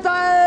[0.00, 0.37] 감.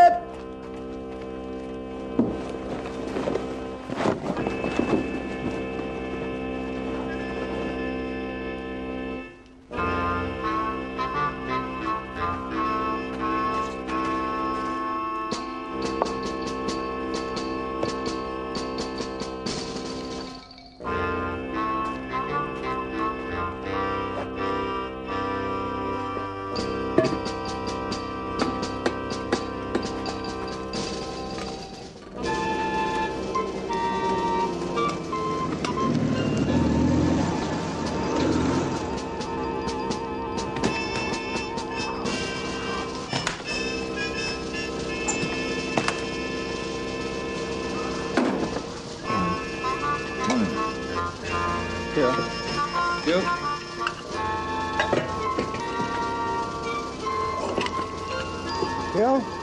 [58.94, 59.41] Ja?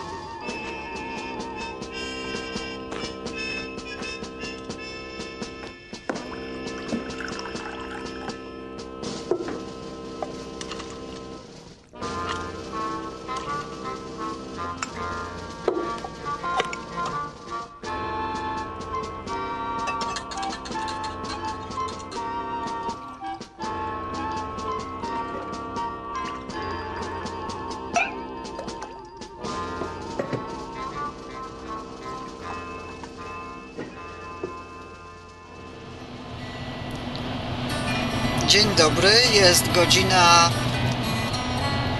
[39.39, 40.49] Jest godzina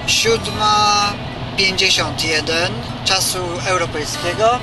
[0.08, 2.70] 7.51
[3.06, 4.60] czasu europejskiego.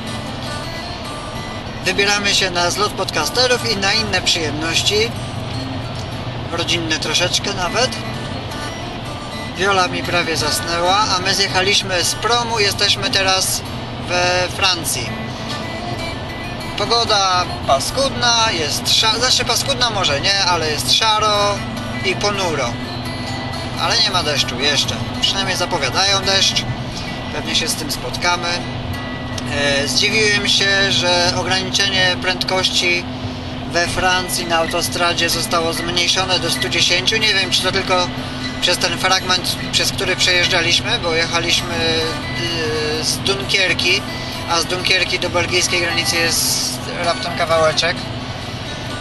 [1.85, 5.11] Wybieramy się na zlot podcasterów i na inne przyjemności.
[6.53, 7.91] Rodzinne troszeczkę nawet.
[9.57, 13.63] Wiola mi prawie zasnęła, a my zjechaliśmy z promu, jesteśmy teraz
[14.09, 15.11] we Francji.
[16.79, 21.59] Pogoda paskudna, jest szaro, znaczy paskudna może nie, ale jest szaro
[22.05, 22.73] i ponuro.
[23.81, 24.95] Ale nie ma deszczu jeszcze.
[25.21, 26.63] Przynajmniej zapowiadają deszcz.
[27.35, 28.49] Pewnie się z tym spotkamy.
[29.53, 33.05] E, zdziwiłem się, że ograniczenie prędkości
[33.73, 37.13] we Francji na autostradzie zostało zmniejszone do 110.
[37.13, 38.09] Nie wiem, czy to tylko
[38.61, 41.75] przez ten fragment, przez który przejeżdżaliśmy, bo jechaliśmy
[43.01, 44.01] y, z Dunkierki,
[44.51, 47.97] a z Dunkierki do belgijskiej granicy jest raptem kawałeczek.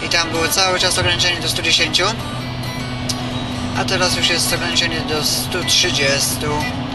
[0.06, 2.02] I tam było cały czas ograniczenie do 110.
[3.78, 6.36] A teraz już jest ograniczenie do 130.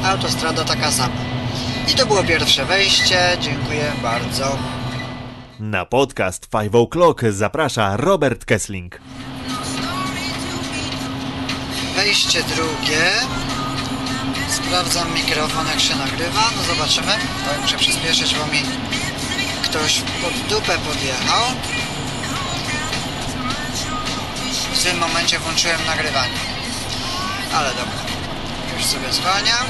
[0.05, 1.15] Autostrada taka sama.
[1.93, 3.37] I to było pierwsze wejście.
[3.41, 4.59] Dziękuję bardzo.
[5.61, 9.01] Na podcast Five O'Clock zaprasza Robert Kessling.
[11.97, 13.03] Wejście drugie.
[14.49, 16.43] Sprawdzam mikrofon jak się nagrywa.
[16.57, 17.13] No zobaczymy.
[17.55, 18.63] To muszę przyspieszyć, bo mi
[19.65, 21.43] ktoś pod dupę podjechał.
[24.73, 26.60] W tym momencie włączyłem nagrywanie.
[27.55, 28.01] Ale dobra.
[28.77, 29.67] Już sobie zwalniam.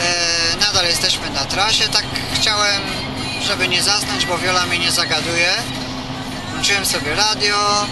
[0.00, 1.88] E, nadal jesteśmy na trasie.
[1.88, 2.04] Tak
[2.34, 2.82] chciałem,
[3.46, 5.50] żeby nie zasnąć, bo Wiola mnie nie zagaduje.
[6.52, 7.86] Włączyłem sobie radio.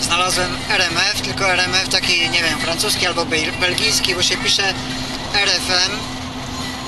[0.00, 4.74] Znalazłem RMF, tylko RMF taki, nie wiem, francuski albo bel- belgijski, bo się pisze
[5.34, 5.92] RFM.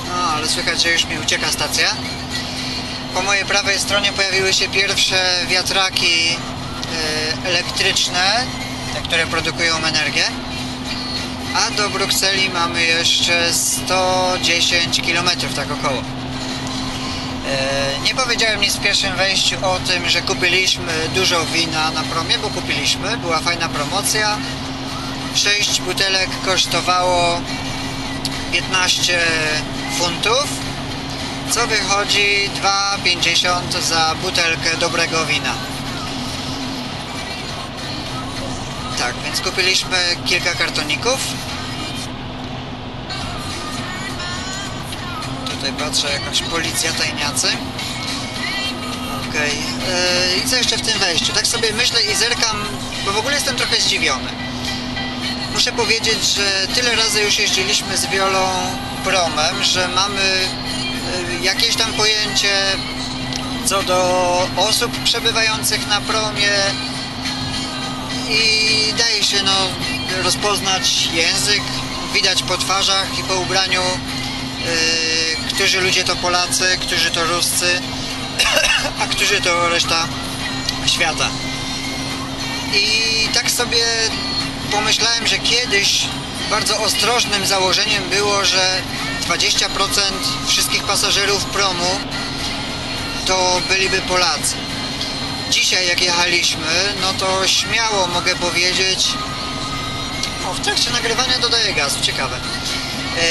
[0.08, 1.97] No, ale słychać, że już mi ucieka stacja.
[3.14, 6.36] Po mojej prawej stronie pojawiły się pierwsze wiatraki
[7.44, 8.47] e, elektryczne,
[8.94, 10.25] te, które produkują energię.
[11.54, 16.02] A do Brukseli mamy jeszcze 110 km, tak około.
[17.46, 22.38] E, Nie powiedziałem nic w pierwszym wejściu o tym, że kupiliśmy dużo wina na promie,
[22.38, 24.38] bo kupiliśmy, była fajna promocja.
[25.34, 27.40] 6 butelek kosztowało
[28.52, 29.19] 15
[29.98, 30.46] funtów,
[31.50, 32.50] co wychodzi
[33.04, 35.54] 2,50 za butelkę dobrego wina.
[39.02, 39.96] Tak, więc kupiliśmy
[40.26, 41.18] kilka kartoników.
[45.50, 47.49] Tutaj patrzę, jakaś policja, tajniacy.
[49.28, 49.50] Okej.
[49.50, 51.32] Yy, I co jeszcze w tym wejściu?
[51.32, 52.56] Tak sobie myślę i zerkam,
[53.04, 54.28] bo w ogóle jestem trochę zdziwiony.
[55.54, 58.50] Muszę powiedzieć, że tyle razy już jeździliśmy z Wiolą
[59.04, 60.49] promem, że mamy
[61.31, 62.52] yy, jakieś tam pojęcie
[63.64, 66.50] co do osób przebywających na promie
[68.28, 69.69] i daje się no,
[70.22, 71.62] rozpoznać język,
[72.14, 77.80] widać po twarzach i po ubraniu, yy, którzy ludzie to Polacy, którzy to Ruscy,
[79.00, 80.08] a którzy to reszta
[80.86, 81.28] świata.
[82.74, 83.84] I tak sobie
[84.70, 86.04] pomyślałem, że kiedyś
[86.50, 88.82] bardzo ostrożnym założeniem było, że
[89.28, 89.68] 20%
[90.46, 92.00] wszystkich pasażerów promu
[93.26, 94.56] to byliby Polacy.
[95.52, 99.08] Dzisiaj jak jechaliśmy, no to śmiało mogę powiedzieć...
[100.50, 102.37] O, w trakcie nagrywania dodaję gazu, ciekawe.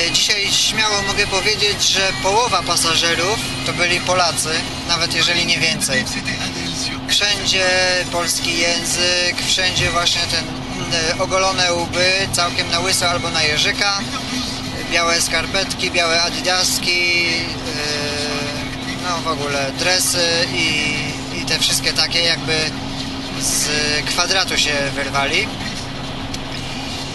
[0.07, 4.49] E, Dzisiaj śmiało mogę powiedzieć, że połowa pasażerów to byli Polacy,
[4.87, 6.05] nawet jeżeli nie więcej.
[7.07, 7.65] Wszędzie
[8.11, 10.45] polski język, wszędzie właśnie ten
[10.93, 13.99] e, ogolone łby, całkiem na łyso albo na jeżyka,
[14.91, 20.95] białe skarpetki, białe adidaski, e, no w ogóle dresy i,
[21.41, 22.53] i te wszystkie takie jakby
[23.39, 23.69] z
[24.05, 25.47] kwadratu się wyrwali.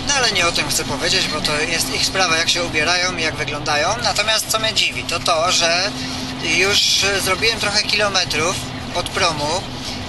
[0.08, 3.16] No ale nie o tym chcę powiedzieć, bo to jest ich sprawa, jak się ubierają
[3.16, 3.88] i jak wyglądają.
[4.02, 5.90] Natomiast co mnie dziwi, to to, że
[6.56, 8.56] już zrobiłem trochę kilometrów
[8.94, 9.48] od promu.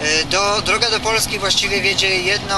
[0.01, 2.55] E, Do, droga do Polski właściwie wiedzie jedną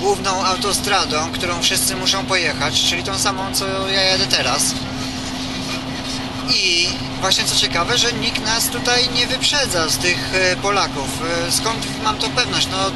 [0.00, 4.62] główną autostradą, którą wszyscy muszą pojechać, czyli tą samą, co ja jadę teraz.
[6.54, 6.88] I
[7.20, 11.08] właśnie co ciekawe, że nikt nas tutaj nie wyprzedza z tych e, Polaków.
[11.48, 12.68] E, Skąd mam to pewność?
[12.70, 12.90] No,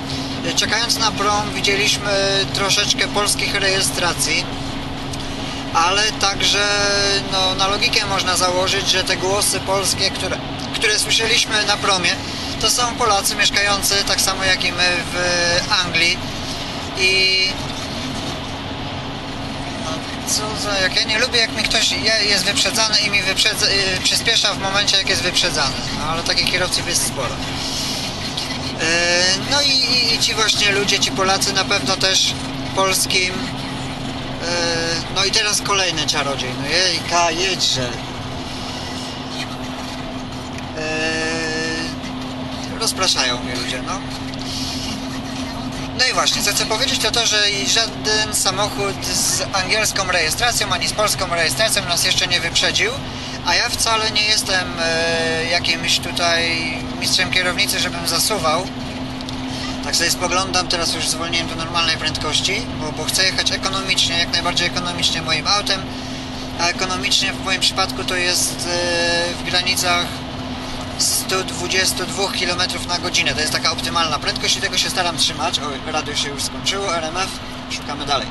[0.51, 2.11] e, czekając na prom widzieliśmy
[2.55, 4.45] troszeczkę polskich rejestracji,
[5.75, 6.65] ale także
[7.33, 10.39] no, na logikę można założyć, że te głosy polskie, które,
[10.75, 12.11] które słyszeliśmy na promie,
[12.61, 15.17] to są Polacy mieszkający tak samo jak i my w
[15.85, 16.19] Anglii
[16.99, 17.49] i
[20.35, 24.01] co jak ja nie lubię, jak mi ktoś je- jest wyprzedzany i mi wyprzedza, y,
[24.03, 25.75] przyspiesza w momencie, jak jest wyprzedzany.
[25.99, 27.35] No, ale takich kierowców jest sporo.
[28.81, 32.35] E, No i, i, ci właśnie ludzie, ci Polacy na pewno też
[32.77, 33.35] polskim.
[33.35, 36.51] e, No i teraz kolejny czarodziej.
[36.63, 37.91] No jejka, jedźże.
[42.81, 44.01] Rozpraszają mnie ludzie, no.
[46.01, 50.89] No i właśnie, co chcę powiedzieć to to, że żaden samochód z angielską rejestracją ani
[50.89, 52.93] z polską rejestracją nas jeszcze nie wyprzedził,
[53.47, 56.43] a ja wcale nie jestem e, jakimś tutaj
[57.01, 58.67] mistrzem kierownicy, żebym zasuwał.
[59.85, 64.33] Tak sobie spoglądam, teraz już zwolniłem do normalnej prędkości, bo, bo chcę jechać ekonomicznie, jak
[64.33, 65.83] najbardziej ekonomicznie moim autem,
[66.61, 70.07] a ekonomicznie w moim przypadku to jest e, w granicach
[71.01, 73.35] 122 km na godzinę.
[73.35, 75.59] To jest taka optymalna prędkość i tego się staram trzymać.
[75.59, 77.29] O, radio się już skończyło, RMF,
[77.71, 78.27] szukamy dalej.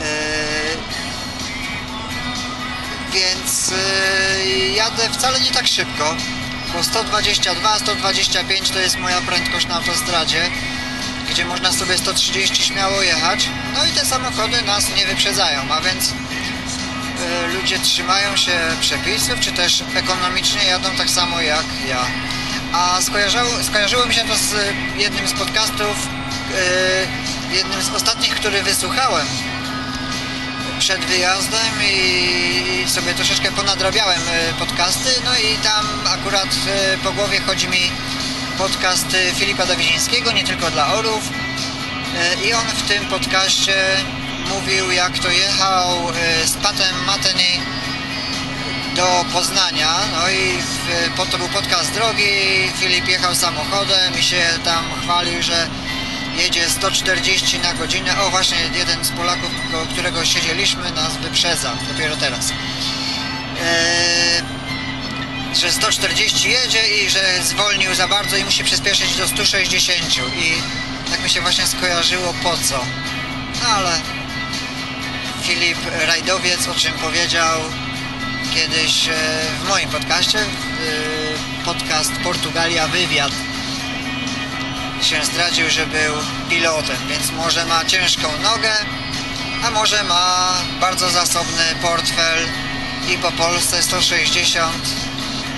[0.00, 0.76] Eee,
[3.12, 6.16] więc eee, jadę wcale nie tak szybko,
[6.72, 10.50] bo 122, 125 to jest moja prędkość na autostradzie,
[11.30, 13.48] gdzie można sobie 130 śmiało jechać.
[13.74, 16.14] No i te samochody nas nie wyprzedzają, a więc e,
[17.54, 22.06] ludzie trzymają się przepisów, czy też ekonomicznie jadą tak samo jak ja.
[22.72, 24.54] A skojarzyło, skojarzyło mi się to z
[24.96, 26.08] jednym z podcastów,
[27.52, 29.26] e, jednym z ostatnich, który wysłuchałem
[30.78, 37.40] przed wyjazdem i sobie troszeczkę ponadrabiałem e, podcasty, no i tam akurat e, po głowie
[37.40, 37.90] chodzi mi
[38.58, 41.30] podcast e, Filipa Dawidzińskiego, nie tylko dla orów.
[42.16, 43.74] E, I on w tym podcaście
[44.38, 47.60] mówił, jak to jechał e, z Patem Mateni
[48.96, 49.94] do Poznania.
[50.12, 52.24] No i w, po to był podcast drogi.
[52.76, 55.68] Filip jechał samochodem i się tam chwalił, że
[56.38, 58.20] jedzie 140 na godzinę.
[58.20, 59.50] O, właśnie jeden z Polaków,
[59.92, 62.50] którego siedzieliśmy, nas wyprzedza dopiero teraz.
[63.60, 64.58] Eee,
[65.54, 70.54] że 140 jedzie i że zwolnił za bardzo i musi przyspieszyć do 160 i
[71.10, 72.84] tak mi się właśnie skojarzyło po co.
[73.66, 74.00] Ale
[75.48, 77.60] Filip Rajdowiec o czym powiedział
[78.54, 79.14] kiedyś e,
[79.60, 83.32] w moim podcaście, w, podcast Portugalia Wywiad
[85.02, 86.14] się zdradził, że był
[86.50, 88.72] pilotem, więc może ma ciężką nogę,
[89.64, 92.46] a może ma bardzo zasobny portfel
[93.14, 94.74] i po Polsce 160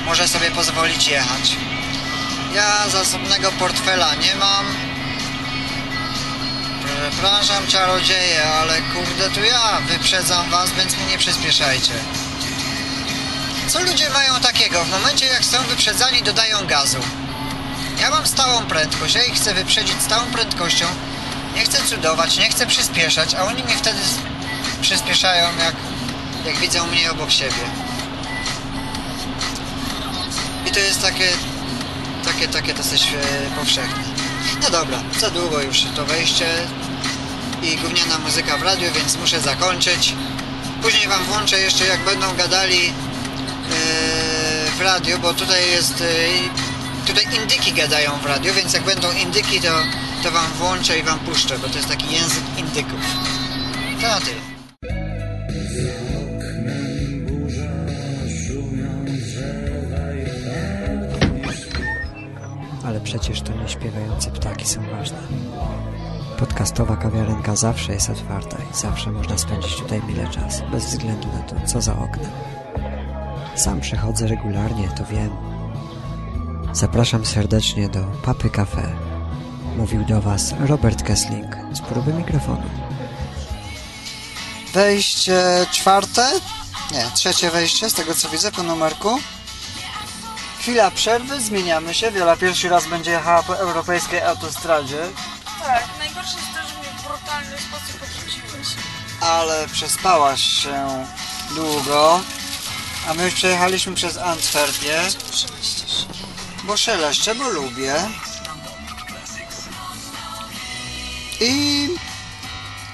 [0.04, 1.56] może sobie pozwolić jechać.
[2.54, 4.89] Ja zasobnego portfela nie mam.
[7.00, 11.92] Przepraszam czarodzieje, ale kurde tu ja wyprzedzam was, więc mnie nie przyspieszajcie.
[13.68, 14.84] Co ludzie mają takiego?
[14.84, 16.98] W momencie jak są wyprzedzani dodają gazu.
[18.00, 20.86] Ja mam stałą prędkość, ja ich chcę wyprzedzić stałą prędkością.
[21.54, 23.98] Nie chcę cudować, nie chcę przyspieszać, a oni mnie wtedy
[24.80, 25.74] przyspieszają jak,
[26.44, 27.64] jak widzą mnie obok siebie.
[30.66, 31.28] I to jest takie,
[32.24, 34.02] takie, takie dosyć e, powszechne.
[34.62, 36.46] No dobra, za długo już to wejście
[37.62, 40.14] i gówniana muzyka w radiu, więc muszę zakończyć.
[40.82, 42.92] Później wam włączę jeszcze jak będą gadali e,
[44.78, 49.60] w radiu, bo tutaj jest e, tutaj indyki gadają w radiu, więc jak będą indyki
[49.60, 49.68] to,
[50.22, 53.00] to wam włączę i wam puszczę, bo to jest taki język indyków.
[54.00, 54.40] To na tyle.
[62.84, 65.18] Ale przecież to nie śpiewające ptaki są ważne.
[66.40, 71.38] Podcastowa kawiarenka zawsze jest otwarta i zawsze można spędzić tutaj mile czas, bez względu na
[71.42, 72.30] to, co za oknem.
[73.56, 75.30] Sam przychodzę regularnie, to wiem.
[76.72, 78.96] Zapraszam serdecznie do Papy Cafe.
[79.76, 82.70] Mówił do Was Robert Kessling z próby mikrofonu.
[84.72, 86.30] Wejście czwarte?
[86.92, 89.18] Nie, trzecie wejście, z tego co widzę po numerku.
[90.58, 92.10] Chwila przerwy, zmieniamy się.
[92.10, 94.98] Wiola pierwszy raz będzie jechała po europejskiej autostradzie,
[95.66, 98.68] Tak, najgorsze jest to, że mnie w brutalny sposób odrzuciłeś.
[99.20, 101.06] ale przespałaś się
[101.54, 102.20] długo.
[103.08, 105.02] A my już przejechaliśmy przez Antwerpię,
[105.34, 105.54] Czemu
[106.64, 107.94] bo szeleszczę, bo lubię.
[111.40, 111.88] I...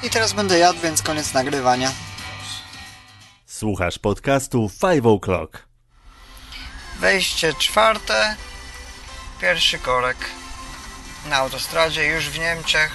[0.03, 1.93] I teraz będę jadł, więc koniec nagrywania.
[3.47, 5.49] Słuchasz podcastu 5 O'Clock.
[7.01, 8.37] Wejście czwarte,
[9.41, 10.17] pierwszy korek
[11.31, 12.93] na autostradzie, już w Niemczech,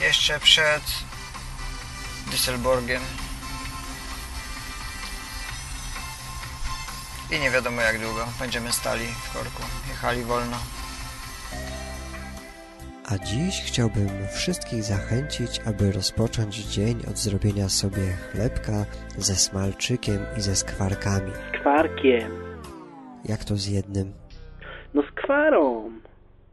[0.00, 0.82] jeszcze przed
[2.30, 3.00] Düsselborgiem.
[7.30, 10.56] I nie wiadomo jak długo będziemy stali w korku, jechali wolno.
[13.06, 18.84] A dziś chciałbym wszystkich zachęcić, aby rozpocząć dzień od zrobienia sobie chlebka
[19.18, 21.32] ze smalczykiem i ze skwarkami.
[21.60, 22.32] Kwarkiem.
[23.24, 24.12] Jak to z jednym?
[24.94, 25.90] No z kwarą.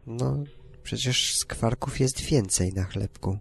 [0.08, 0.44] No,
[0.84, 3.38] przecież skwarków jest więcej na chlebku.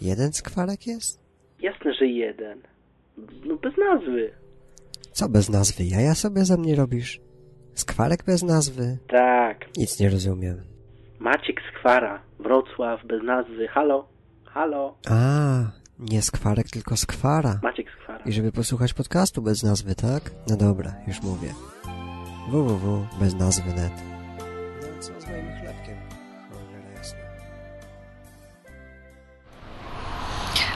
[0.00, 1.20] Jeden skwarek jest?
[1.60, 2.58] Jasne, że jeden.
[3.44, 4.30] No bez nazwy.
[5.12, 5.84] Co bez nazwy?
[5.84, 7.20] Jaja sobie ze mnie robisz?
[7.74, 8.98] Skwarek bez nazwy?
[9.08, 9.66] Tak.
[9.76, 10.60] Nic nie rozumiem.
[11.18, 12.22] Maciek z Kwara.
[12.38, 13.68] Wrocław bez nazwy.
[13.68, 14.08] Halo?
[14.44, 14.94] Halo?
[15.10, 15.60] A,
[15.98, 17.60] nie skwarek, tylko skwara.
[17.62, 18.24] Maciek z Kwara.
[18.24, 20.30] I żeby posłuchać podcastu bez nazwy, tak?
[20.48, 21.54] No dobra, już mówię.
[22.50, 23.06] www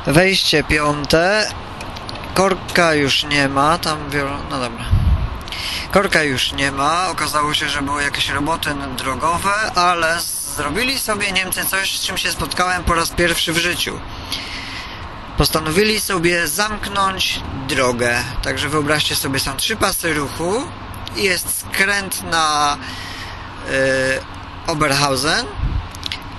[0.07, 1.51] Wejście piąte.
[2.35, 4.39] Korka już nie ma, tam biorą...
[4.51, 4.85] No dobra.
[5.93, 7.09] Korka już nie ma.
[7.09, 10.21] Okazało się, że były jakieś roboty drogowe, ale
[10.57, 14.01] zrobili sobie Niemcy coś, z czym się spotkałem po raz pierwszy w życiu.
[15.37, 18.17] Postanowili sobie zamknąć drogę.
[18.43, 20.63] Także wyobraźcie sobie, są trzy pasy ruchu
[21.17, 22.77] i jest skręt na
[23.71, 23.73] yy,
[24.67, 25.47] Oberhausen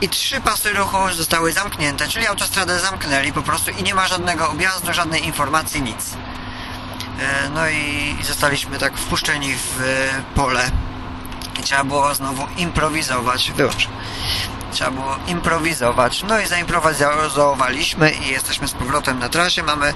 [0.02, 4.50] i trzy pasy ruchu zostały zamknięte, czyli autostradę zamknęli po prostu i nie ma żadnego
[4.50, 6.14] objazdu, żadnej informacji, nic.
[7.20, 10.72] E, No i zostaliśmy tak wpuszczeni w e, pole
[11.60, 13.52] i trzeba było znowu improwizować.
[13.52, 13.88] Wyłącz.
[14.72, 16.24] Trzeba było improwizować.
[16.24, 19.64] No i zaimprowizowaliśmy i jesteśmy z powrotem na trasie.
[19.64, 19.94] Mamy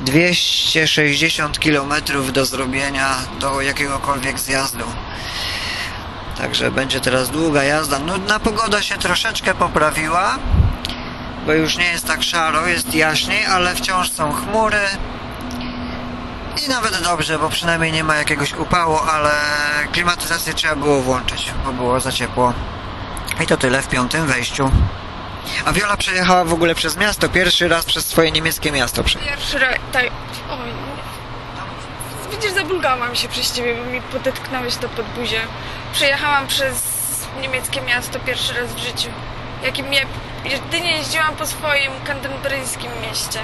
[0.00, 1.92] 260 km
[2.32, 4.84] do zrobienia do jakiegokolwiek zjazdu.
[6.42, 7.98] Także będzie teraz długa jazda.
[7.98, 10.38] Nudna pogoda się troszeczkę poprawiła,
[11.46, 14.80] bo już nie jest tak szaro, jest jaśniej, ale wciąż są chmury.
[16.66, 19.30] I nawet dobrze, bo przynajmniej nie ma jakiegoś upału, ale
[19.92, 22.52] klimatyzację trzeba było włączyć, bo było za ciepło.
[23.42, 24.70] I to tyle w piątym wejściu.
[25.64, 29.04] A Wiola przejechała w ogóle przez miasto, pierwszy raz przez swoje niemieckie miasto.
[29.04, 29.74] Pierwszy raz...
[29.92, 30.04] Tak...
[32.32, 35.40] Widzisz, zabulgałam się przez ciebie, bo mi podetknąłeś to pod buzię.
[35.92, 36.82] Przejechałam przez
[37.40, 39.08] niemieckie miasto pierwszy raz w życiu.
[39.62, 40.00] Jakim ja
[40.44, 43.40] jedynie jeździłam po swoim kanterburyjskim mieście.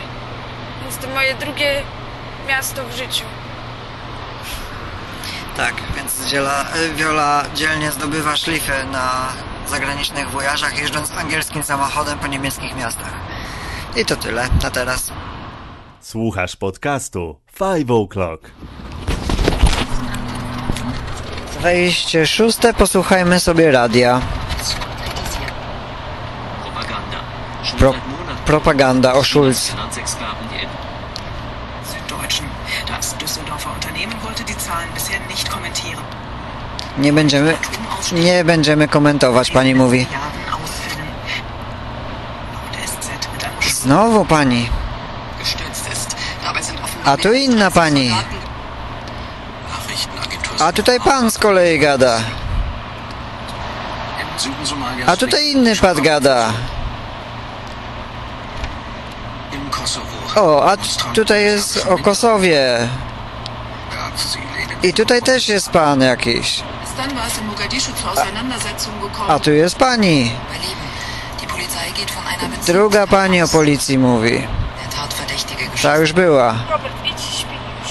[0.83, 1.83] Więc to moje drugie
[2.49, 3.25] miasto w życiu.
[5.57, 6.65] Tak, więc Wiola,
[6.95, 9.29] Wiola dzielnie zdobywa szlify na
[9.67, 13.13] zagranicznych wojażach, jeżdżąc angielskim samochodem po niemieckich miastach.
[13.97, 15.13] I to tyle na teraz.
[16.01, 18.39] Słuchasz podcastu 5 O'Clock.
[21.61, 24.21] Wejście szóste, posłuchajmy sobie radia.
[27.79, 27.95] Pro
[28.47, 29.73] propaganda o Schulz.
[36.99, 37.57] Nie będziemy,
[38.13, 40.07] nie będziemy komentować, pani mówi.
[43.71, 44.69] Znowu pani.
[47.05, 48.11] A tu inna pani.
[50.61, 52.21] A tutaj pan z kolei gada.
[55.07, 56.53] A tutaj inny pan gada.
[60.37, 60.77] O, a
[61.15, 62.89] tutaj jest o Kosowie.
[64.83, 66.63] I tutaj też jest pan jakiś.
[69.29, 70.33] A tu jest pani.
[72.67, 74.47] Druga pani o policji mówi.
[75.83, 76.55] Ta już była.
[76.71, 77.91] Robert, idź śpi już.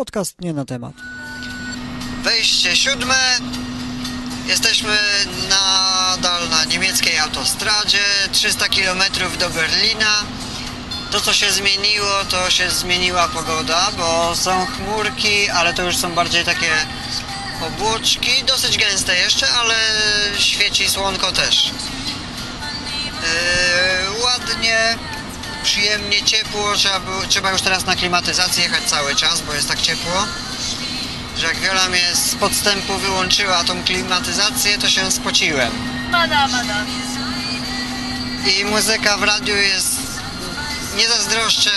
[0.00, 0.92] Podcast nie na temat.
[2.22, 3.38] Wejście siódme.
[4.46, 4.98] Jesteśmy
[5.48, 7.98] nadal na niemieckiej autostradzie.
[8.32, 9.02] 300 km
[9.38, 10.24] do Berlina.
[11.10, 16.14] To co się zmieniło, to się zmieniła pogoda, bo są chmurki, ale to już są
[16.14, 16.70] bardziej takie
[17.60, 19.74] obłoczki, dosyć gęste jeszcze, ale
[20.38, 21.70] świeci słonko też.
[24.06, 24.98] Yy, ładnie,
[25.62, 29.80] przyjemnie ciepło, trzeba, było, trzeba już teraz na klimatyzację jechać cały czas, bo jest tak
[29.80, 30.26] ciepło
[31.40, 35.72] że jak Wiola mnie z podstępu wyłączyła tą klimatyzację, to się spociłem.
[36.10, 36.84] Mada, mada.
[38.58, 39.96] I muzyka w radiu jest...
[40.96, 41.70] Nie zazdroszczę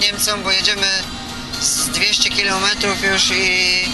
[0.00, 0.86] Niemcom, bo jedziemy
[1.60, 2.64] z 200 km
[3.12, 3.88] już i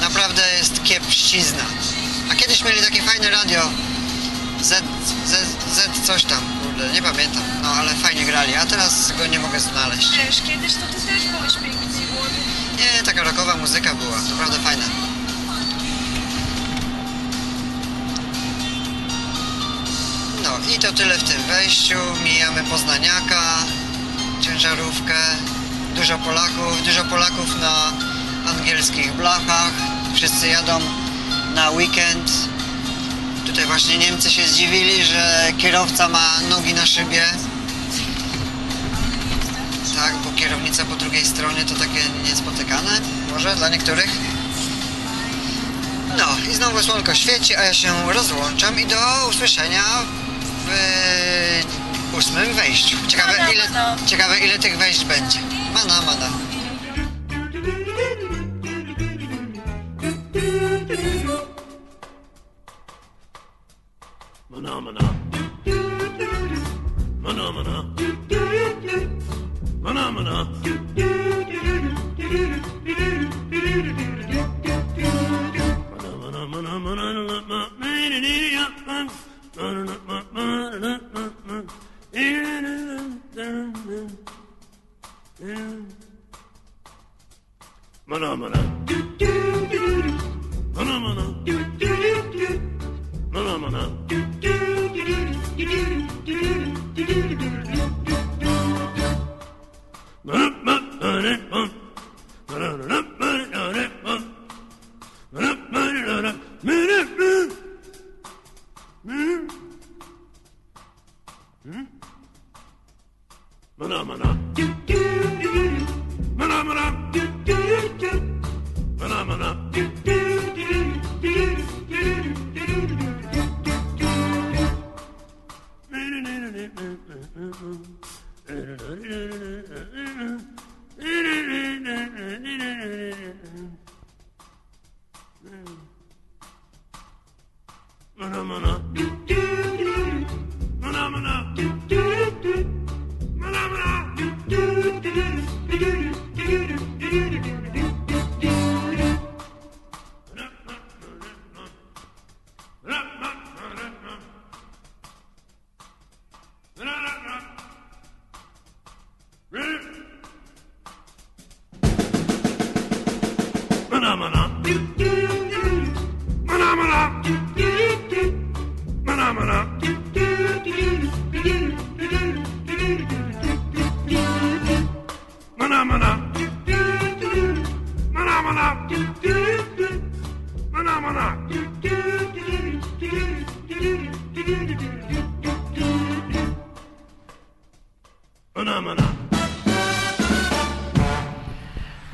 [0.00, 1.64] naprawdę jest kiepścizna.
[2.32, 3.70] A kiedyś mieli takie fajne radio.
[4.62, 4.82] Z,
[5.26, 5.32] Z,
[5.72, 7.42] Z coś tam, kurde, nie pamiętam.
[7.62, 10.10] No ale fajnie grali, a teraz go nie mogę znaleźć.
[10.26, 12.34] Wiesz, kiedyś to ty też byłeś piękny młody.
[12.78, 14.84] Nie, taka rockowa muzyka była, to naprawdę fajna.
[20.42, 21.98] No i to tyle w tym wejściu.
[22.24, 23.42] Mijamy Poznaniaka,
[24.40, 25.14] ciężarówkę,
[25.96, 27.92] dużo Polaków, dużo Polaków na
[28.50, 29.72] angielskich blachach.
[30.14, 30.80] Wszyscy jadą
[31.54, 32.32] na weekend.
[33.50, 37.24] Tutaj właśnie Niemcy się zdziwili, że kierowca ma nogi na szybie.
[39.96, 43.00] Tak, bo kierownica po drugiej stronie to takie niespotykane,
[43.32, 44.10] może dla niektórych.
[46.18, 49.82] No i znowu słonko świeci, a ja się rozłączam i do usłyszenia
[50.66, 52.96] w ósmym wejściu.
[53.08, 53.68] Ciekawe ile,
[54.06, 55.38] ciekawe ile tych wejść będzie.
[55.74, 56.30] Mana, mana.
[64.60, 65.00] Phenomena.
[67.22, 67.94] Phenomena.
[69.82, 70.59] Phenomena.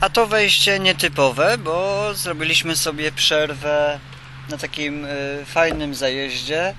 [0.00, 4.00] A to wejście nietypowe, bo zrobiliśmy sobie przerwę
[4.50, 6.74] na takim y, fajnym zajeździe.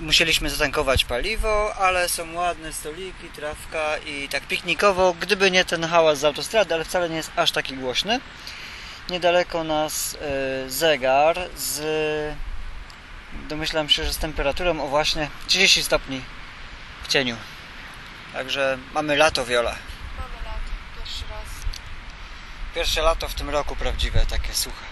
[0.00, 6.18] Musieliśmy zatankować paliwo, ale są ładne stoliki, trawka i tak piknikowo, gdyby nie ten hałas
[6.18, 8.20] z autostrady, ale wcale nie jest aż taki głośny.
[9.10, 10.14] Niedaleko nas
[10.66, 11.80] y, zegar z
[13.48, 16.22] domyślam się, że z temperaturą o właśnie 30 stopni
[17.04, 17.36] w cieniu.
[18.32, 19.70] Także mamy lato, Wiola.
[20.16, 20.60] Mamy lato,
[20.96, 21.44] pierwszy raz.
[22.74, 24.84] Pierwsze lato w tym roku prawdziwe, takie suche.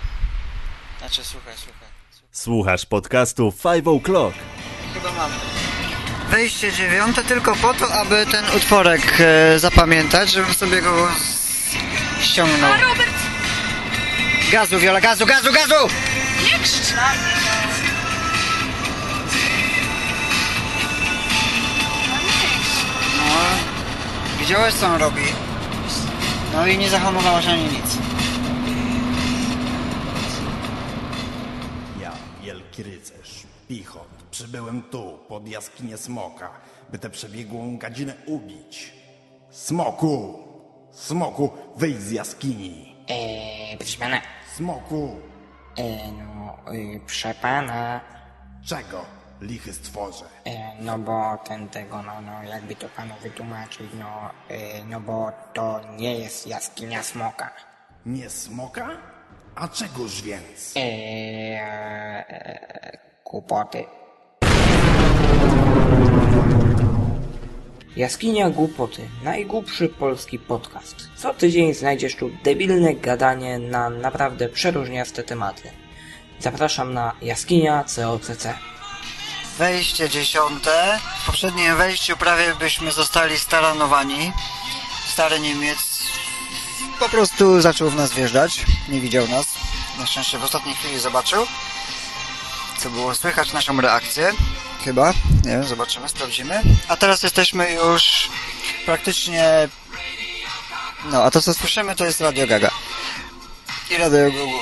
[0.99, 1.87] Znaczy suche, suche.
[2.33, 4.33] Słuchasz podcastu 5 O'Clock.
[4.95, 5.35] Chyba mamy.
[6.31, 11.09] Wejście dziewiąte tylko po to, aby ten utworek e, zapamiętać, żebym sobie go
[12.23, 12.73] ściągnął.
[12.73, 13.26] A Robert,
[14.53, 15.89] Gazu, Wiola, gazu, gazu, gazu!
[16.45, 17.57] nie krzycz na mnie, no.
[22.13, 22.85] Nie krzycz.
[23.19, 25.23] No, widziałeś co on robi?
[26.53, 27.99] No i nie zahamowałaś ani nic.
[32.01, 36.51] Ja, wielki rycerz, Pichot, przybyłem tu, pod jaskinię Smoka,
[36.91, 38.93] by tę przebiegłą gadzinę ubić.
[39.51, 40.39] Smoku!
[40.93, 42.96] Smoku, wyjdź z jaskini!
[43.09, 44.21] Eee, proszę pana,
[44.57, 45.16] Smoku!
[45.77, 48.01] eee, no, yy, proszę pana,
[48.64, 49.05] Czego,
[49.40, 50.25] lichy stworze?
[50.45, 55.33] eee, no bo ten tego, no, no, jakby to panu wytłumaczyć, no, eee, no bo
[55.55, 57.51] to nie jest jaskinia smoka.
[58.07, 58.88] Nie smoka?
[59.55, 60.73] A czegoż więc?
[60.77, 63.85] Eee, eee, głupoty.
[67.97, 69.09] Jaskinia Głupoty.
[69.23, 71.09] Najgłupszy polski podcast.
[71.17, 75.71] Co tydzień znajdziesz tu debilne gadanie na naprawdę przeróżniaste tematy.
[76.41, 78.47] Zapraszam na Jaskinia COCC.
[79.59, 80.99] Wejście dziesiąte.
[81.23, 84.33] W poprzednim wejściu prawie byśmy zostali staranowani.
[85.09, 85.79] Stary Niemiec
[86.99, 88.65] po prostu zaczął w nas wjeżdżać.
[88.89, 89.47] Nie widział nas.
[89.99, 91.47] Na szczęście w ostatniej chwili zobaczył.
[92.79, 94.33] Co było słychać naszą reakcję.
[94.87, 95.12] Chyba.
[95.44, 96.62] Nie wiem, zobaczymy, sprawdzimy.
[96.88, 98.29] A teraz jesteśmy już
[98.85, 99.68] praktycznie...
[101.05, 102.70] No, a to co słyszymy to jest Radio Gaga.
[103.90, 104.59] I Radio Gugu.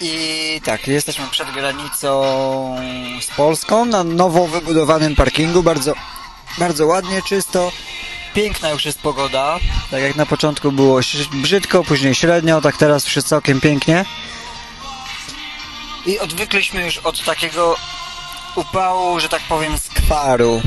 [0.00, 2.24] I tak, jesteśmy przed granicą
[3.20, 5.62] z Polską na nowo wybudowanym parkingu.
[5.62, 5.94] Bardzo,
[6.58, 7.72] bardzo ładnie, czysto.
[8.34, 9.58] Piękna już jest pogoda.
[9.90, 11.00] Tak jak na początku było
[11.32, 14.04] brzydko, później średnio, tak teraz wszystko całkiem pięknie.
[16.08, 17.76] I odwykliśmy już od takiego
[18.54, 20.62] upału, że tak powiem, skwaru.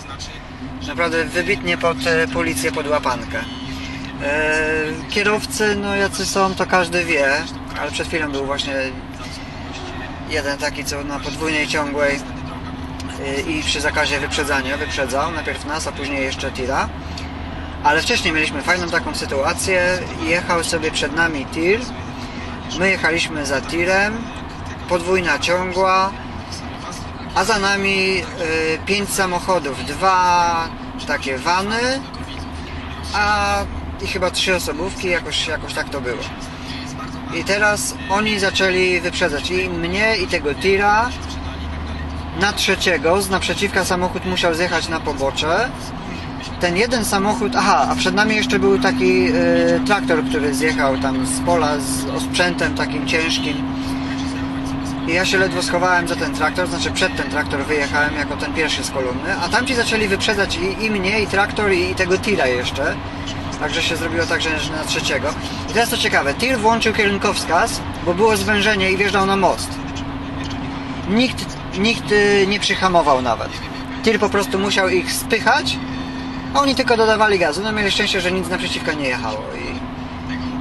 [0.87, 3.45] naprawdę wybitnie pod e, policję, pod łapankę.
[4.23, 7.33] E, kierowcy, no jacy są, to każdy wie,
[7.81, 8.75] ale przed chwilą był właśnie
[10.31, 12.21] jeden taki, co na podwójnej ciągłej
[13.27, 16.89] e, i przy zakazie wyprzedzania wyprzedzał, najpierw nas, a później jeszcze tira.
[17.85, 21.81] Ale wcześniej mieliśmy fajną taką sytuację, jechał sobie przed nami tir,
[22.79, 24.19] my jechaliśmy za tirem,
[24.89, 26.13] podwójna ciągła,
[27.35, 30.69] a za nami y, pięć samochodów, dwa
[31.07, 32.01] takie wany,
[33.15, 33.57] a
[34.03, 36.23] i chyba trzy osobówki, jakoś, jakoś tak to było.
[37.35, 41.11] I teraz oni zaczęli wyprzedzać i mnie i tego tira
[42.41, 45.69] na trzeciego, z naprzeciwka samochód musiał zjechać na pobocze.
[46.61, 51.27] Ten jeden samochód, aha, a przed nami jeszcze był taki y, traktor, który zjechał tam
[51.27, 53.57] z pola z osprzętem takim ciężkim.
[55.09, 58.55] I ja się ledwo schowałem za ten traktor, znaczy przed ten traktor wyjechałem jako ten
[58.55, 62.19] pierwszy z kolumny, a tamci zaczęli wyprzedzać i, i mnie, i traktor, i, i tego
[62.19, 62.95] tira jeszcze.
[63.61, 65.29] Także się zrobiło tak, że na trzeciego.
[65.71, 69.69] I teraz to ciekawe, tir włączył kierunkowskaz, bo było zwężenie i wjeżdżał na most.
[71.09, 71.47] Nikt,
[71.79, 73.49] nikt y, nie przyhamował nawet.
[74.03, 75.79] Tir po prostu musiał ich spychać,
[76.55, 77.63] a oni tylko dodawali gazu.
[77.63, 79.45] No mieli szczęście, że nic naprzeciwko nie jechało.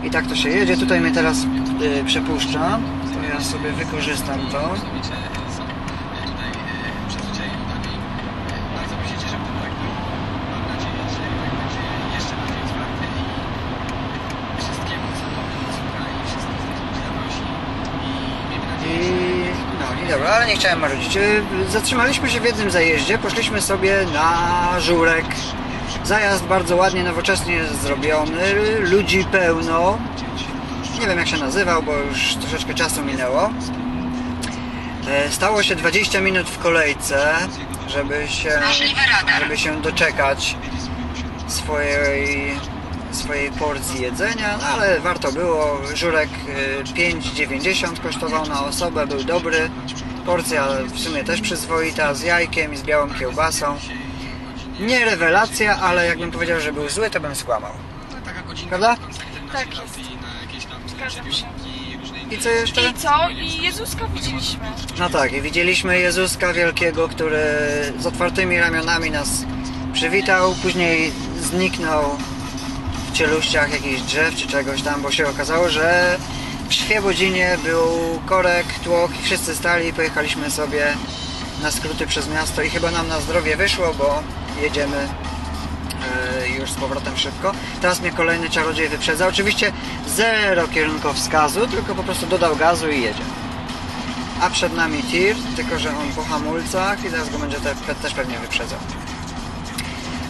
[0.03, 0.77] I, i tak to się jedzie.
[0.77, 1.37] Tutaj mnie teraz
[1.81, 2.79] y, przepuszcza.
[3.13, 4.69] To ja sobie wykorzystam to.
[20.09, 21.17] Dobra, ale nie chciałem marudzić.
[21.17, 25.25] Y, Zatrzymaliśmy się w jednym zajeździe, poszliśmy sobie na żurek.
[26.03, 29.97] Zajazd bardzo ładnie, nowocześnie zrobiony, ludzi pełno.
[31.01, 33.49] Nie wiem jak się nazywał, bo już troszeczkę czasu minęło.
[35.09, 37.35] E, Stało się 20 minut w kolejce,
[37.87, 38.49] żeby się,
[39.39, 40.55] żeby się doczekać
[41.47, 42.51] swojej,
[43.17, 45.81] swojej porcji jedzenia, no ale warto było.
[45.93, 46.29] Żurek
[46.79, 49.69] y, 5,90 kosztował na osobę, był dobry.
[50.25, 53.77] Porcja w sumie też przyzwoita, z jajkiem i z białą kiełbasą.
[54.79, 57.71] Nie rewelacja, ale jakbym powiedział, że był zły, to bym skłamał.
[58.69, 58.95] Prawda?
[59.53, 59.99] Tak jest.
[60.87, 61.45] Zgadzam się.
[62.31, 62.89] I co jeszcze?
[62.89, 63.29] I co?
[63.29, 64.65] I Jezuska widzieliśmy.
[64.99, 67.43] No tak, i widzieliśmy Jezuska Wielkiego, który
[67.99, 69.29] z otwartymi ramionami nas
[69.93, 72.17] przywitał, później zniknął
[73.17, 76.17] cieluściach jakichś drzew czy czegoś tam, bo się okazało, że
[76.69, 77.89] w Świebodzinie był
[78.25, 80.95] korek, tłok i wszyscy stali i pojechaliśmy sobie
[81.61, 84.23] na skróty przez miasto i chyba nam na zdrowie wyszło, bo
[84.61, 87.51] jedziemy e, już z powrotem szybko.
[87.81, 89.27] Teraz mnie kolejny czarodziej wyprzedza.
[89.27, 89.71] Oczywiście
[90.07, 93.23] zero kierunkowskazu, tylko po prostu dodał gazu i jedzie.
[94.41, 97.57] A przed nami tir, tylko że on po hamulcach i teraz go będzie
[98.01, 98.79] też pewnie wyprzedzał.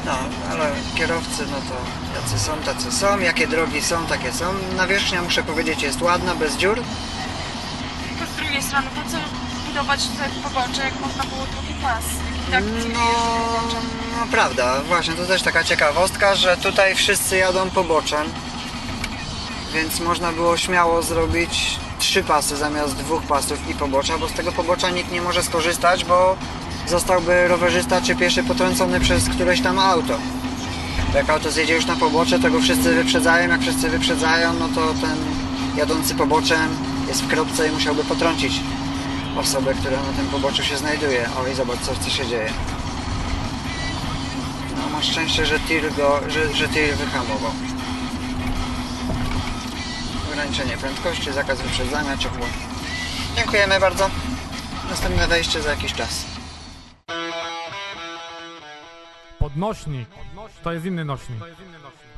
[0.07, 0.17] No,
[0.51, 1.75] ale kierowcy, no to
[2.15, 3.19] jacy są, tacy są.
[3.19, 4.45] Jakie drogi są, takie są.
[4.77, 6.81] Nawierzchnia, muszę powiedzieć, jest ładna, bez dziur.
[8.07, 9.17] Tylko z drugiej strony, po co
[9.67, 12.03] budować tutaj pobocze, jak można było drugi pas?
[12.47, 12.99] I tak No,
[14.19, 18.27] no prawda, właśnie to też taka ciekawostka, że tutaj wszyscy jadą poboczem,
[19.73, 24.51] więc można było śmiało zrobić trzy pasy zamiast dwóch pasów i pobocza, bo z tego
[24.51, 26.37] pobocza nikt nie może skorzystać, bo
[26.87, 30.17] zostałby rowerzysta czy pieszy potrącony przez któreś tam auto.
[31.15, 34.93] Jak auto zjedzie już na pobocze, to go wszyscy wyprzedzają, jak wszyscy wyprzedzają, no to
[34.93, 35.17] ten
[35.75, 38.53] jadący poboczem jest w kropce i musiałby potrącić
[39.37, 41.29] osobę, która na tym poboczu się znajduje.
[41.39, 42.49] Oj, zobacz, co, co się dzieje.
[44.77, 47.51] No, masz szczęście, że tir, go, że, że tir wyhamował.
[50.31, 52.45] Ograniczenie prędkości, zakaz wyprzedzania, ciepło.
[53.35, 54.09] Dziękujemy bardzo.
[54.89, 56.36] Następne wejście za jakiś czas.
[59.57, 60.09] Podnośnik
[60.63, 61.39] to jest inny nośnik.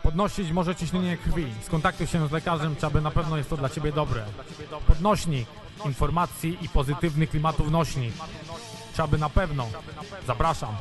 [0.03, 1.45] Podnosić może ciśnienie krwi.
[1.65, 4.25] Skontaktuj się z lekarzem, czy aby na pewno jest to dla Ciebie dobre.
[4.87, 5.47] Podnośnik
[5.85, 8.13] informacji i pozytywnych klimatów nośnik.
[8.95, 9.67] Czy aby na pewno.
[10.27, 10.75] Zapraszam.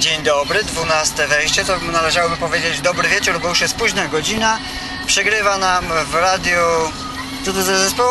[0.00, 4.58] Dzień dobry, 12 wejście, to należałoby powiedzieć dobry wieczór, bo już jest późna godzina.
[5.06, 6.58] Przegrywa nam w radiu...
[7.44, 8.06] Co to za zespół?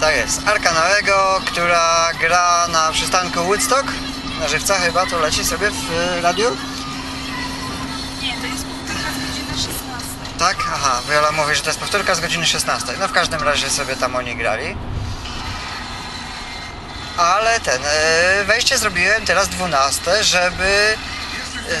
[0.00, 3.84] Tak jest, Arka Nowego, która gra na przystanku Woodstock.
[4.40, 6.56] Na żywca chyba, to leci sobie w e, radiu.
[8.22, 9.78] Nie, to jest powtórka z godziny 16.
[10.38, 10.56] Tak?
[10.74, 12.86] Aha, Viola mówi, że to jest powtórka z godziny 16.
[13.00, 14.76] No w każdym razie sobie tam oni grali.
[17.16, 20.96] Ale ten, e, wejście zrobiłem teraz 12, żeby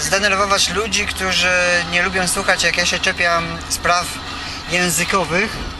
[0.00, 4.06] zdenerwować ludzi, którzy nie lubią słuchać jak ja się czepiam spraw
[4.70, 5.75] językowych.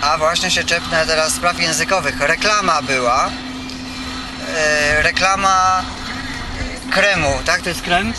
[0.00, 2.20] A właśnie się czepnę teraz spraw językowych.
[2.20, 3.30] Reklama była.
[4.56, 5.82] E, reklama
[6.90, 7.62] kremu, tak?
[7.62, 8.12] To jest krem?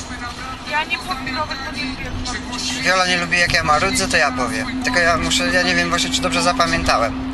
[0.71, 4.83] Ja nie powiem, jak mam Wiola nie lubi jak ja marudzę, to ja powiem.
[4.83, 7.33] Tylko ja muszę, ja nie wiem właśnie czy dobrze zapamiętałem.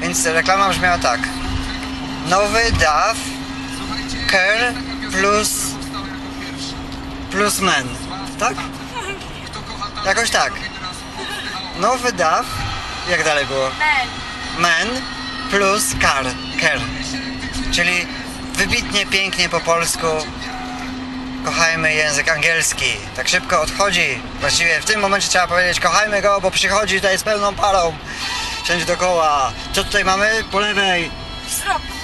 [0.00, 1.20] Więc reklama brzmiała tak.
[2.26, 3.16] Nowy DAF
[4.30, 4.74] Care
[5.12, 5.50] plus
[7.30, 7.88] plus men.
[8.38, 8.54] Tak?
[10.06, 10.52] Jakoś tak.
[11.80, 12.46] Nowy DAF
[13.08, 13.70] jak dalej było?
[13.70, 14.08] Men.
[14.58, 15.02] Men
[15.50, 16.24] plus car.
[16.60, 16.80] Care.
[17.72, 18.06] Czyli
[18.54, 20.06] wybitnie, pięknie po polsku
[21.44, 22.96] kochajmy język angielski.
[23.16, 24.22] Tak szybko odchodzi.
[24.40, 27.96] Właściwie w tym momencie trzeba powiedzieć kochajmy go, bo przychodzi tutaj z pełną parą.
[28.64, 29.52] Wszędzie dookoła.
[29.72, 30.44] Co tutaj mamy?
[30.50, 31.10] Po lewej.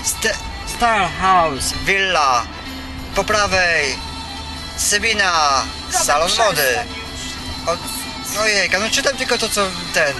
[0.05, 0.38] St-
[0.77, 2.43] Star House, Villa.
[3.14, 3.99] Po prawej
[4.77, 6.79] Sybina, Salon Mody.
[7.67, 10.14] O, ojejka, no czytam tylko to co ten.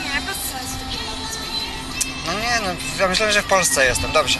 [2.27, 4.39] No nie, no ja myślałem, że w Polsce jestem, dobrze.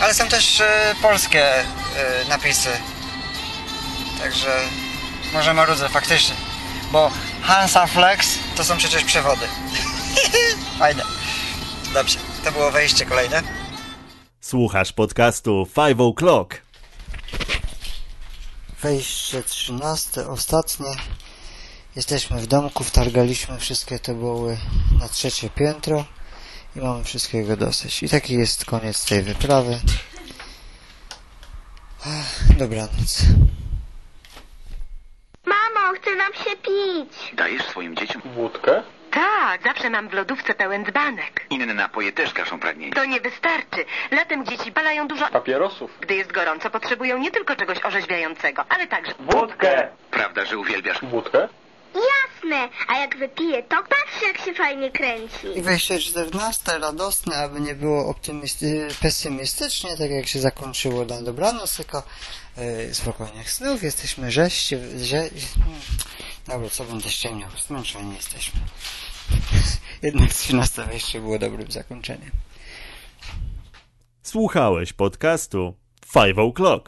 [0.00, 1.64] Ale są też e, polskie e,
[2.28, 2.68] napisy.
[4.20, 4.60] Także
[5.32, 6.34] może marudzę faktycznie.
[6.92, 7.10] Bo
[7.42, 9.46] Hansa Flex to są przecież przewody.
[10.78, 11.02] Fajne.
[11.94, 13.42] Dobrze, to było wejście kolejne.
[14.40, 16.46] Słuchasz podcastu 5 O'Clock.
[18.82, 20.86] Wejście 13, ostatnie.
[21.96, 24.58] Jesteśmy w domku, wtargaliśmy wszystkie te boły
[25.00, 26.04] na trzecie piętro
[26.76, 28.02] i mamy wszystkiego dosyć.
[28.02, 29.80] I taki jest koniec tej wyprawy.
[32.06, 33.22] Ach, dobranoc.
[35.46, 37.34] Mamo, chce nam się pić.
[37.34, 38.82] Dajesz swoim dzieciom wódkę?
[39.10, 41.46] Tak, zawsze mam w lodówce pełen dzbanek.
[41.50, 42.92] Inne napoje też gaszą pragnienie.
[42.92, 43.84] To nie wystarczy.
[44.10, 45.28] Latem dzieci balają dużo...
[45.28, 45.90] Papierosów.
[46.00, 49.12] Gdy jest gorąco, potrzebują nie tylko czegoś orzeźwiającego, ale także...
[49.20, 49.88] Wódkę!
[50.10, 51.00] Prawda, że uwielbiasz...
[51.02, 51.48] Wódkę?
[51.94, 55.58] Jasne, a jak wypiję to, patrz jak się fajnie kręci.
[55.58, 61.76] I wejście 14 radosne, aby nie było optymisty, pesymistycznie, tak jak się zakończyło na dobranoc,
[61.76, 62.02] tylko
[62.56, 64.48] yy, spokojnych snów, jesteśmy że...
[65.20, 65.80] hmm.
[66.46, 68.60] Dobra, co będę ściemniał, zmęczeni jesteśmy.
[70.02, 72.30] Jednak 13 wejście było dobrym zakończeniem.
[74.22, 75.74] Słuchałeś podcastu
[76.06, 76.80] Five O'Clock.